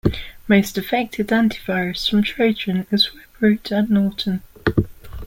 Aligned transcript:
Most 0.47 0.79
affected 0.79 1.27
antivirus 1.27 2.09
from 2.09 2.23
Trojan 2.23 2.87
is 2.89 3.11
Webroot 3.39 3.69
and 3.69 3.91
Norton. 3.91 4.41